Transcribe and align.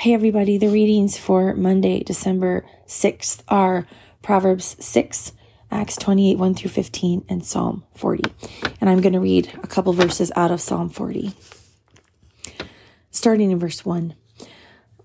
Hey, 0.00 0.14
everybody, 0.14 0.56
the 0.56 0.70
readings 0.70 1.18
for 1.18 1.52
Monday, 1.52 2.02
December 2.02 2.64
6th 2.86 3.42
are 3.48 3.86
Proverbs 4.22 4.74
6, 4.82 5.34
Acts 5.70 5.96
28, 5.96 6.38
1 6.38 6.54
through 6.54 6.70
15, 6.70 7.26
and 7.28 7.44
Psalm 7.44 7.84
40. 7.96 8.22
And 8.80 8.88
I'm 8.88 9.02
going 9.02 9.12
to 9.12 9.20
read 9.20 9.52
a 9.62 9.66
couple 9.66 9.92
verses 9.92 10.32
out 10.34 10.50
of 10.50 10.62
Psalm 10.62 10.88
40. 10.88 11.34
Starting 13.10 13.50
in 13.50 13.58
verse 13.58 13.84
1. 13.84 14.14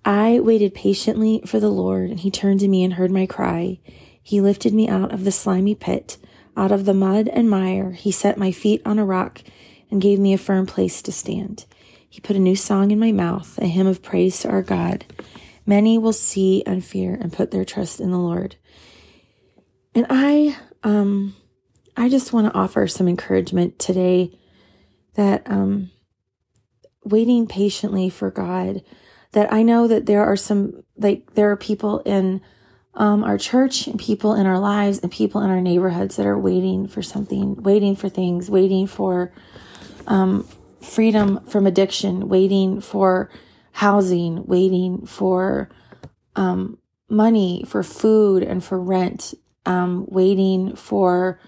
I 0.05 0.39
waited 0.39 0.73
patiently 0.73 1.41
for 1.45 1.59
the 1.59 1.67
Lord, 1.67 2.09
and 2.09 2.21
he 2.21 2.31
turned 2.31 2.61
to 2.61 2.69
me 2.69 2.81
and 2.81 2.93
heard 2.93 3.11
my 3.11 3.25
cry. 3.25 3.81
He 4.23 4.39
lifted 4.39 4.73
me 4.73 4.87
out 4.87 5.13
of 5.13 5.25
the 5.25 5.31
slimy 5.33 5.75
pit, 5.75 6.17
out 6.55 6.71
of 6.71 6.85
the 6.85 6.93
mud 6.93 7.27
and 7.27 7.49
mire. 7.49 7.91
He 7.91 8.11
set 8.11 8.37
my 8.37 8.53
feet 8.53 8.81
on 8.85 8.97
a 8.97 9.03
rock 9.03 9.41
and 9.91 10.01
gave 10.01 10.19
me 10.19 10.33
a 10.33 10.37
firm 10.37 10.65
place 10.65 11.01
to 11.01 11.11
stand. 11.11 11.65
He 12.15 12.21
put 12.21 12.37
a 12.37 12.39
new 12.39 12.55
song 12.55 12.91
in 12.91 12.99
my 12.99 13.11
mouth, 13.11 13.57
a 13.57 13.65
hymn 13.65 13.87
of 13.87 14.01
praise 14.01 14.39
to 14.39 14.49
our 14.49 14.61
God. 14.61 15.03
Many 15.65 15.97
will 15.97 16.13
see 16.13 16.63
and 16.65 16.81
fear 16.81 17.13
and 17.13 17.33
put 17.33 17.51
their 17.51 17.65
trust 17.65 17.99
in 17.99 18.11
the 18.11 18.17
Lord. 18.17 18.55
And 19.93 20.05
I, 20.09 20.55
um, 20.81 21.35
I 21.97 22.07
just 22.07 22.31
want 22.31 22.47
to 22.47 22.57
offer 22.57 22.87
some 22.87 23.09
encouragement 23.09 23.79
today 23.79 24.31
that, 25.15 25.43
um, 25.51 25.91
waiting 27.03 27.47
patiently 27.47 28.09
for 28.09 28.31
God, 28.31 28.81
that 29.33 29.51
I 29.51 29.61
know 29.61 29.85
that 29.85 30.05
there 30.05 30.23
are 30.23 30.37
some, 30.37 30.83
like, 30.95 31.33
there 31.33 31.51
are 31.51 31.57
people 31.57 31.99
in, 32.05 32.39
um, 32.93 33.25
our 33.25 33.37
church 33.37 33.87
and 33.87 33.99
people 33.99 34.35
in 34.35 34.45
our 34.45 34.59
lives 34.59 34.99
and 34.99 35.11
people 35.11 35.41
in 35.41 35.49
our 35.49 35.59
neighborhoods 35.59 36.15
that 36.15 36.25
are 36.25 36.39
waiting 36.39 36.87
for 36.87 37.01
something, 37.01 37.61
waiting 37.61 37.93
for 37.93 38.07
things, 38.07 38.49
waiting 38.49 38.87
for, 38.87 39.33
um, 40.07 40.47
freedom 40.85 41.43
from 41.45 41.65
addiction, 41.67 42.29
waiting 42.29 42.79
for 42.81 43.29
housing, 43.73 44.45
waiting 44.45 45.05
for 45.05 45.69
um, 46.35 46.77
money, 47.09 47.63
for 47.67 47.83
food, 47.83 48.43
and 48.43 48.63
for 48.63 48.79
rent, 48.79 49.33
um, 49.65 50.05
waiting 50.07 50.75
for 50.75 51.39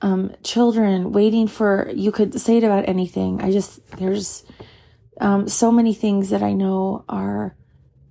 um, 0.00 0.34
children, 0.42 1.12
waiting 1.12 1.46
for, 1.46 1.90
you 1.94 2.12
could 2.12 2.40
say 2.40 2.58
it 2.58 2.64
about 2.64 2.88
anything. 2.88 3.40
I 3.40 3.50
just, 3.50 3.86
there's 3.96 4.44
um, 5.20 5.48
so 5.48 5.72
many 5.72 5.94
things 5.94 6.30
that 6.30 6.42
I 6.42 6.52
know 6.52 7.04
our 7.08 7.56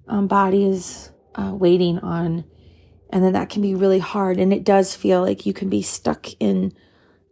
um, 0.08 0.28
body 0.28 0.66
is 0.66 1.12
uh, 1.36 1.54
waiting 1.54 2.00
on. 2.00 2.46
And 3.10 3.24
then 3.24 3.34
that 3.34 3.50
can 3.50 3.62
be 3.62 3.76
really 3.76 4.00
hard. 4.00 4.40
And 4.40 4.52
it 4.52 4.64
does 4.64 4.96
feel 4.96 5.22
like 5.22 5.46
you 5.46 5.54
can 5.54 5.70
be 5.70 5.82
stuck 5.82 6.28
in 6.40 6.74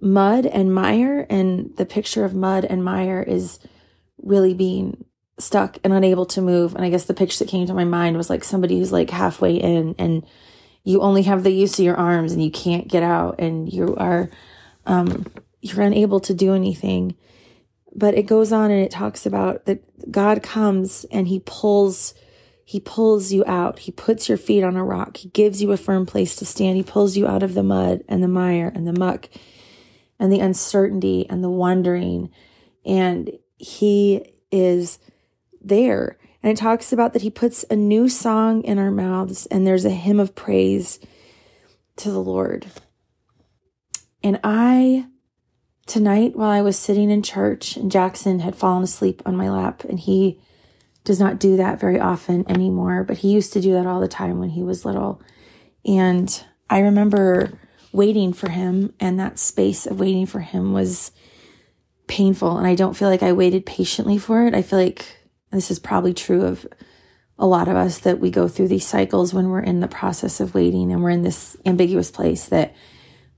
mud 0.04 0.46
and 0.46 0.74
mire. 0.74 1.26
And 1.30 1.76
the 1.78 1.86
picture 1.86 2.26
of 2.26 2.36
mud 2.36 2.66
and 2.66 2.84
mire 2.84 3.22
is 3.22 3.60
really 4.22 4.54
being 4.54 5.06
stuck 5.40 5.78
and 5.84 5.94
unable 5.94 6.26
to 6.28 6.42
move. 6.42 6.76
And 6.76 6.86
I 6.86 6.90
guess 6.90 7.06
the 7.06 7.14
picture 7.14 7.44
that 7.44 7.50
came 7.52 7.66
to 7.68 7.74
my 7.74 7.86
mind 7.86 8.18
was 8.18 8.30
like 8.30 8.44
somebody 8.44 8.78
who's 8.78 8.92
like 8.92 9.10
halfway 9.10 9.56
in 9.56 9.96
and 9.98 10.26
you 10.84 11.02
only 11.02 11.24
have 11.24 11.44
the 11.44 11.52
use 11.52 11.80
of 11.80 11.86
your 11.86 11.96
arms 11.96 12.34
and 12.34 12.44
you 12.44 12.52
can't 12.52 12.88
get 12.88 13.04
out 13.04 13.40
and 13.40 13.72
you 13.72 13.96
are, 13.96 14.30
um, 14.86 15.26
you're 15.62 15.82
unable 15.82 16.20
to 16.20 16.34
do 16.34 16.54
anything. 16.54 17.16
But 17.96 18.16
it 18.16 18.24
goes 18.24 18.52
on 18.52 18.70
and 18.70 18.84
it 18.84 18.92
talks 18.92 19.26
about 19.26 19.66
that 19.66 20.12
God 20.12 20.44
comes 20.44 21.06
and 21.06 21.28
he 21.28 21.40
pulls, 21.46 22.14
he 22.66 22.80
pulls 22.80 23.32
you 23.32 23.46
out. 23.46 23.80
He 23.80 23.92
puts 23.92 24.28
your 24.28 24.38
feet 24.38 24.64
on 24.64 24.76
a 24.76 24.84
rock. 24.84 25.18
He 25.18 25.30
gives 25.30 25.62
you 25.62 25.72
a 25.72 25.78
firm 25.78 26.06
place 26.06 26.36
to 26.38 26.46
stand. 26.46 26.76
He 26.76 26.84
pulls 26.84 27.16
you 27.16 27.28
out 27.28 27.44
of 27.44 27.54
the 27.54 27.64
mud 27.64 28.04
and 28.10 28.22
the 28.22 28.28
mire 28.28 28.72
and 28.76 28.86
the 28.86 29.00
muck 29.00 29.30
and 30.20 30.32
the 30.32 30.40
uncertainty 30.40 31.28
and 31.30 31.44
the 31.44 31.50
wondering. 31.50 32.30
And 32.86 33.32
he 33.58 34.34
is 34.52 35.00
there. 35.62 36.18
And 36.42 36.52
it 36.52 36.58
talks 36.60 36.92
about 36.92 37.14
that 37.14 37.22
he 37.22 37.30
puts 37.30 37.64
a 37.70 37.76
new 37.76 38.10
song 38.10 38.64
in 38.64 38.78
our 38.78 38.92
mouths 38.92 39.46
and 39.48 39.66
there's 39.66 39.86
a 39.86 39.90
hymn 39.90 40.20
of 40.20 40.36
praise 40.36 41.00
to 41.98 42.12
the 42.12 42.20
Lord. 42.20 42.68
And 44.24 44.40
I, 44.44 45.08
tonight, 45.86 46.36
while 46.36 46.50
I 46.50 46.62
was 46.62 46.78
sitting 46.78 47.10
in 47.10 47.24
church 47.24 47.78
and 47.78 47.92
Jackson 47.92 48.40
had 48.40 48.56
fallen 48.56 48.84
asleep 48.84 49.22
on 49.26 49.36
my 49.36 49.50
lap, 49.50 49.84
and 49.84 50.00
he 50.00 50.40
does 51.04 51.20
not 51.20 51.40
do 51.40 51.58
that 51.58 51.80
very 51.80 52.00
often 52.00 52.50
anymore, 52.50 53.04
but 53.04 53.18
he 53.18 53.32
used 53.32 53.52
to 53.54 53.62
do 53.62 53.74
that 53.74 53.86
all 53.86 54.00
the 54.00 54.08
time 54.08 54.40
when 54.40 54.50
he 54.50 54.64
was 54.64 54.86
little. 54.86 55.22
And 55.86 56.44
I 56.70 56.80
remember 56.80 57.60
waiting 57.94 58.34
for 58.34 58.50
him, 58.50 58.94
and 59.00 59.20
that 59.20 59.40
space 59.40 59.86
of 59.86 60.00
waiting 60.00 60.26
for 60.26 60.42
him 60.42 60.74
was 60.74 61.12
painful. 62.08 62.58
And 62.58 62.68
I 62.68 62.76
don't 62.76 62.96
feel 62.96 63.10
like 63.10 63.24
I 63.24 63.32
waited 63.32 63.66
patiently 63.66 64.18
for 64.18 64.46
it. 64.46 64.54
I 64.54 64.62
feel 64.62 64.80
like 64.80 65.06
this 65.52 65.72
is 65.72 65.80
probably 65.80 66.14
true 66.14 66.44
of 66.44 66.68
a 67.40 67.48
lot 67.48 67.68
of 67.68 67.76
us 67.76 68.00
that 68.00 68.20
we 68.20 68.30
go 68.30 68.48
through 68.48 68.68
these 68.68 68.86
cycles 68.86 69.34
when 69.34 69.50
we're 69.50 69.62
in 69.62 69.80
the 69.80 69.88
process 69.88 70.40
of 70.40 70.54
waiting 70.54 70.92
and 70.92 71.02
we're 71.02 71.10
in 71.10 71.24
this 71.24 71.58
ambiguous 71.66 72.12
place 72.12 72.46
that 72.46 72.76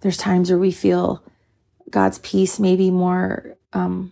there's 0.01 0.17
times 0.17 0.49
where 0.49 0.59
we 0.59 0.71
feel 0.71 1.23
God's 1.89 2.19
peace 2.19 2.59
maybe 2.59 2.91
more 2.91 3.57
um, 3.73 4.11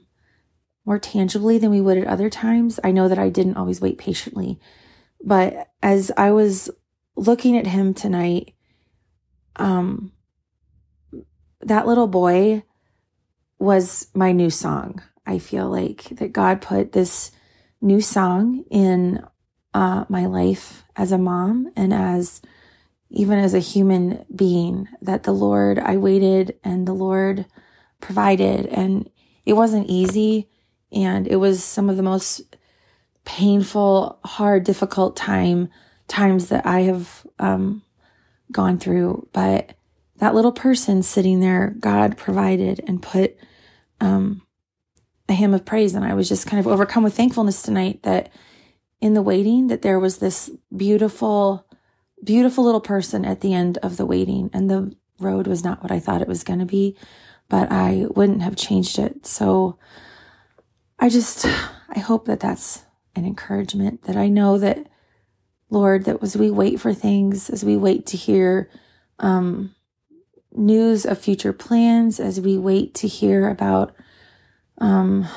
more 0.86 1.00
tangibly 1.00 1.58
than 1.58 1.70
we 1.70 1.82
would 1.82 1.98
at 1.98 2.08
other 2.08 2.30
times. 2.30 2.80
I 2.84 2.92
know 2.92 3.08
that 3.08 3.20
I 3.20 3.30
didn't 3.30 3.58
always 3.58 3.82
wait 3.82 3.98
patiently, 3.98 4.60
but 5.24 5.70
as 5.82 6.12
I 6.18 6.32
was 6.32 6.70
looking 7.16 7.58
at 7.58 7.68
him 7.68 7.94
tonight, 7.94 8.54
um, 9.58 10.13
that 11.66 11.88
little 11.88 12.08
boy 12.08 12.64
was 13.60 14.08
my 14.14 14.32
new 14.32 14.50
song. 14.50 15.02
I 15.26 15.40
feel 15.40 15.70
like 15.70 16.04
that 16.10 16.34
God 16.34 16.62
put 16.62 16.92
this 16.92 17.32
new 17.82 18.02
song 18.02 18.64
in 18.70 19.24
uh, 19.74 20.06
my 20.10 20.26
life 20.26 20.84
as 20.96 21.12
a 21.12 21.18
mom 21.18 21.72
and 21.76 21.94
as 21.94 22.42
even 23.10 23.38
as 23.38 23.54
a 23.54 23.60
human 23.60 24.26
being 24.36 24.88
that 25.02 25.24
the 25.24 25.34
Lord, 25.34 25.78
I 25.78 25.98
waited 25.98 26.58
and 26.64 26.88
the 26.88 26.94
Lord 26.94 27.46
provided. 28.02 28.66
And 28.66 29.10
it 29.46 29.54
wasn't 29.54 29.88
easy. 29.88 30.50
And 30.92 31.28
it 31.28 31.36
was 31.36 31.64
some 31.64 31.90
of 31.90 31.98
the 31.98 32.04
most 32.04 32.58
painful, 33.24 34.20
hard, 34.26 34.64
difficult 34.64 35.16
time 35.16 35.70
times 36.08 36.50
that 36.50 36.66
I 36.66 36.82
have 36.82 37.26
um, 37.38 37.84
gone 38.52 38.80
through. 38.80 39.28
But 39.32 39.76
that 40.24 40.34
little 40.34 40.54
person 40.54 41.04
sitting 41.04 41.42
there, 41.42 41.76
God 41.82 42.16
provided 42.18 42.80
and 42.88 43.04
put 43.04 43.36
um, 44.00 44.42
a 45.28 45.34
hymn 45.34 45.54
of 45.54 45.66
praise. 45.66 45.96
And 45.96 46.06
I 46.06 46.14
was 46.14 46.30
just 46.30 46.48
kind 46.48 46.62
of 46.62 46.66
overcome 46.66 47.04
with 47.04 47.14
thankfulness 47.14 47.62
tonight 47.62 48.04
that 48.04 48.32
in 49.02 49.16
the 49.16 49.22
waiting, 49.22 49.68
that 49.68 49.82
there 49.82 50.00
was 50.00 50.20
this 50.20 50.50
beautiful, 50.74 51.68
beautiful 52.24 52.64
little 52.64 52.80
person 52.80 53.26
at 53.26 53.42
the 53.42 53.54
end 53.54 53.78
of 53.80 53.98
the 53.98 54.06
waiting. 54.06 54.50
And 54.54 54.70
the 54.70 54.96
road 55.20 55.46
was 55.46 55.62
not 55.62 55.84
what 55.84 55.92
I 55.92 56.00
thought 56.00 56.22
it 56.22 56.28
was 56.30 56.46
going 56.46 56.60
to 56.60 56.66
be, 56.66 56.96
but 57.50 57.70
I 57.70 58.06
wouldn't 58.16 58.44
have 58.44 58.56
changed 58.56 59.00
it. 59.00 59.26
So 59.26 59.78
I 61.00 61.10
just, 61.10 61.46
I 61.90 62.00
hope 62.00 62.28
that 62.28 62.40
that's 62.40 62.84
an 63.14 63.26
encouragement 63.26 64.04
that 64.04 64.16
I 64.16 64.30
know 64.30 64.58
that, 64.58 64.88
Lord, 65.70 66.06
that 66.06 66.24
as 66.24 66.38
we 66.38 66.50
wait 66.50 66.80
for 66.80 66.94
things, 66.94 67.50
as 67.50 67.66
we 67.66 67.76
wait 67.76 68.06
to 68.06 68.16
hear, 68.16 68.70
um, 69.20 69.76
news 70.56 71.06
of 71.06 71.18
future 71.18 71.54
plans 71.54 72.20
as 72.20 72.40
we 72.40 72.58
wait 72.58 72.94
to 72.96 73.08
hear 73.08 73.50
about 73.50 73.96
um, 74.80 75.28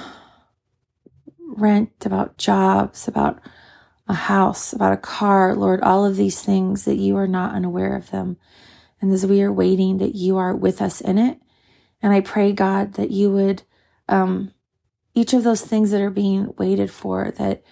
rent, 1.38 1.90
about 2.04 2.38
jobs, 2.38 3.08
about 3.08 3.40
a 4.08 4.14
house, 4.14 4.72
about 4.72 4.92
a 4.92 4.98
car, 4.98 5.54
Lord, 5.54 5.80
all 5.82 6.04
of 6.04 6.16
these 6.16 6.42
things 6.42 6.84
that 6.84 6.96
you 6.96 7.16
are 7.16 7.26
not 7.26 7.54
unaware 7.54 7.96
of 7.96 8.10
them. 8.10 8.36
And 9.00 9.12
as 9.12 9.26
we 9.26 9.42
are 9.42 9.52
waiting, 9.52 9.98
that 9.98 10.14
you 10.14 10.36
are 10.36 10.54
with 10.54 10.80
us 10.80 11.00
in 11.00 11.18
it. 11.18 11.38
And 12.02 12.12
I 12.12 12.20
pray, 12.20 12.52
God, 12.52 12.94
that 12.94 13.10
you 13.10 13.30
would, 13.30 13.62
um, 14.08 14.52
each 15.14 15.32
of 15.32 15.44
those 15.44 15.62
things 15.62 15.90
that 15.90 16.00
are 16.00 16.10
being 16.10 16.54
waited 16.58 16.90
for, 16.90 17.32
that 17.38 17.62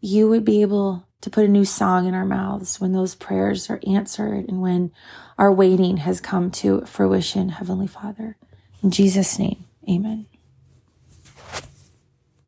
you 0.00 0.28
would 0.28 0.44
be 0.44 0.62
able 0.62 1.07
to 1.20 1.30
put 1.30 1.44
a 1.44 1.48
new 1.48 1.64
song 1.64 2.06
in 2.06 2.14
our 2.14 2.24
mouths 2.24 2.80
when 2.80 2.92
those 2.92 3.14
prayers 3.14 3.68
are 3.68 3.80
answered 3.86 4.46
and 4.48 4.62
when 4.62 4.92
our 5.36 5.52
waiting 5.52 5.98
has 5.98 6.20
come 6.20 6.50
to 6.50 6.82
fruition, 6.82 7.50
Heavenly 7.50 7.86
Father. 7.86 8.36
In 8.82 8.90
Jesus' 8.90 9.38
name, 9.38 9.64
amen. 9.88 10.26